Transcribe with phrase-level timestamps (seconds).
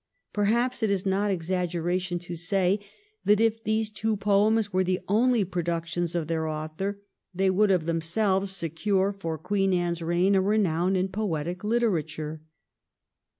[0.33, 2.79] Perhaps it is not exaggera tion to say
[3.23, 6.99] that if these two poems were the only productions of their author
[7.35, 12.41] they would of themselves secure for Queen Anne's reign a renown in poetic literature.